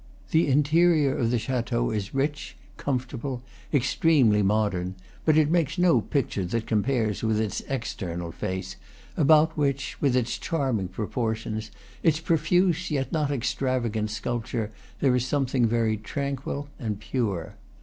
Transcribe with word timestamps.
The 0.31 0.47
interior 0.47 1.15
of 1.15 1.29
the 1.29 1.37
chateau 1.37 1.91
is 1.91 2.11
rich, 2.11 2.55
comfortable, 2.75 3.43
extremely 3.71 4.41
modern; 4.41 4.95
but 5.25 5.37
it 5.37 5.51
makes 5.51 5.77
no 5.77 6.01
picture 6.01 6.43
that 6.43 6.65
compares 6.65 7.21
with 7.21 7.39
its 7.39 7.61
external 7.69 8.31
face, 8.31 8.77
about 9.15 9.55
which, 9.55 10.01
with 10.01 10.15
its 10.15 10.39
charming 10.39 10.87
proportions, 10.87 11.69
its 12.01 12.19
profuse 12.19 12.89
yet 12.89 13.11
not 13.11 13.29
extravagant 13.29 14.09
sculpture, 14.09 14.71
there 15.01 15.15
is 15.15 15.27
something 15.27 15.67
very 15.67 15.97
tranquil 15.97 16.67
and 16.79 16.99
pure. 16.99 17.53